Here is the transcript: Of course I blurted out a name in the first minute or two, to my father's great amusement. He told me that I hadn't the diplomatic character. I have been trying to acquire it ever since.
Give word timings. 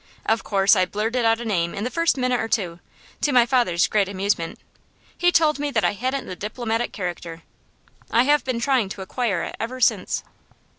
Of 0.25 0.43
course 0.43 0.75
I 0.75 0.85
blurted 0.85 1.25
out 1.25 1.39
a 1.39 1.45
name 1.45 1.75
in 1.75 1.83
the 1.83 1.91
first 1.91 2.17
minute 2.17 2.39
or 2.39 2.47
two, 2.47 2.79
to 3.21 3.31
my 3.31 3.45
father's 3.45 3.85
great 3.87 4.09
amusement. 4.09 4.57
He 5.15 5.31
told 5.31 5.59
me 5.59 5.69
that 5.69 5.85
I 5.85 5.93
hadn't 5.93 6.25
the 6.25 6.35
diplomatic 6.35 6.91
character. 6.91 7.43
I 8.09 8.23
have 8.23 8.43
been 8.43 8.59
trying 8.59 8.89
to 8.89 9.03
acquire 9.03 9.43
it 9.43 9.55
ever 9.59 9.79
since. 9.79 10.23